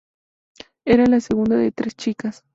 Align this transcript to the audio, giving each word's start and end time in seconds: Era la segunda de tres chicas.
Era 0.83 1.05
la 1.05 1.19
segunda 1.19 1.57
de 1.57 1.71
tres 1.71 1.95
chicas. 1.95 2.43